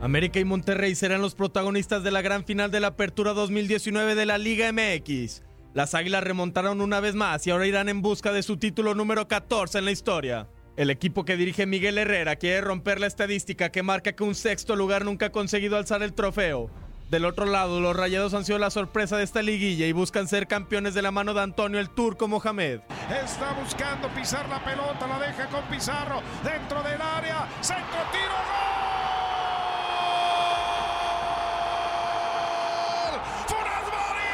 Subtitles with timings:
[0.00, 4.26] América y Monterrey serán los protagonistas de la gran final de la Apertura 2019 de
[4.26, 5.42] la Liga MX.
[5.74, 9.28] Las Águilas remontaron una vez más y ahora irán en busca de su título número
[9.28, 10.48] 14 en la historia.
[10.76, 14.76] El equipo que dirige Miguel Herrera quiere romper la estadística que marca que un sexto
[14.76, 16.70] lugar nunca ha conseguido alzar el trofeo.
[17.08, 20.48] Del otro lado, los Rayados han sido la sorpresa de esta liguilla y buscan ser
[20.48, 22.80] campeones de la mano de Antonio el Turco Mohamed.
[23.08, 28.66] Está buscando pisar la pelota, la deja con Pizarro dentro del área, centro tiro, gol.
[33.86, 34.26] Mori,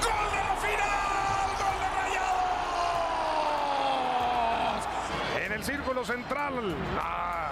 [0.00, 2.46] gol de la final, gol de Rayados.
[5.46, 6.76] En el círculo central.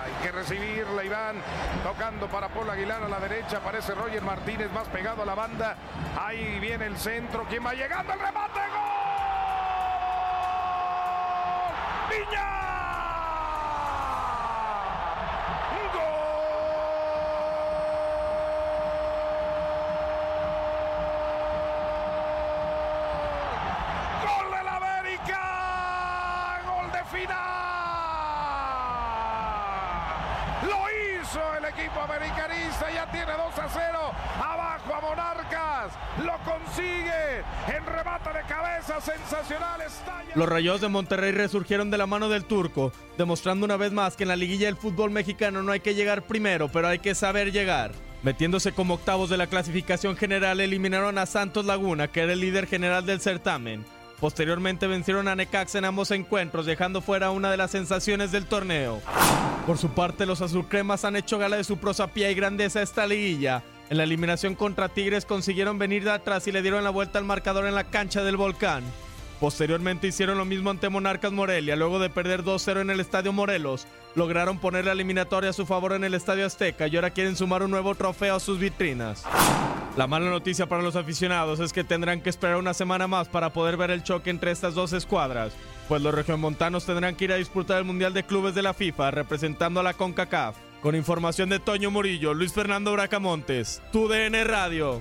[0.08, 1.36] Hay que recibirla Iván,
[1.82, 5.76] tocando para Paul Aguilar a la derecha, aparece Roger Martínez más pegado a la banda,
[6.18, 8.60] ahí viene el centro, quien va llegando el remate,
[24.24, 25.40] gol del América,
[26.64, 27.58] gol de final.
[31.36, 33.98] El equipo americanista, ya tiene 2 a 0.
[34.42, 35.92] Abajo a Monarcas.
[36.24, 39.78] Lo consigue en remate de cabeza sensacional.
[39.82, 40.30] Estalla.
[40.34, 44.24] Los Rayos de Monterrey resurgieron de la mano del Turco, demostrando una vez más que
[44.24, 47.52] en la liguilla del fútbol mexicano no hay que llegar primero, pero hay que saber
[47.52, 47.92] llegar.
[48.22, 52.66] Metiéndose como octavos de la clasificación general, eliminaron a Santos Laguna, que era el líder
[52.66, 53.84] general del certamen.
[54.20, 59.00] Posteriormente vencieron a Necaxa en ambos encuentros, dejando fuera una de las sensaciones del torneo.
[59.66, 63.62] Por su parte, los azulcremas han hecho gala de su prosapía y grandeza esta liguilla.
[63.90, 67.24] En la eliminación contra Tigres consiguieron venir de atrás y le dieron la vuelta al
[67.24, 68.82] marcador en la cancha del Volcán.
[69.40, 73.86] Posteriormente hicieron lo mismo ante Monarcas Morelia, luego de perder 2-0 en el Estadio Morelos.
[74.16, 77.62] Lograron poner la eliminatoria a su favor en el Estadio Azteca y ahora quieren sumar
[77.62, 79.24] un nuevo trofeo a sus vitrinas.
[79.96, 83.52] La mala noticia para los aficionados es que tendrán que esperar una semana más para
[83.52, 85.52] poder ver el choque entre estas dos escuadras,
[85.88, 89.10] pues los regiomontanos tendrán que ir a disputar el Mundial de Clubes de la FIFA
[89.10, 90.56] representando a la CONCACAF.
[90.82, 95.00] Con información de Toño Murillo, Luis Fernando Bracamontes, tu DN Radio.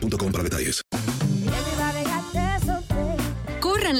[0.00, 0.82] para detalles.